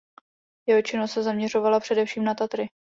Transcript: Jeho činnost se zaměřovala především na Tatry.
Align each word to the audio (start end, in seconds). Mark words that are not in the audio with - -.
Jeho 0.67 0.81
činnost 0.81 1.11
se 1.11 1.23
zaměřovala 1.23 1.79
především 1.79 2.23
na 2.23 2.35
Tatry. 2.35 2.67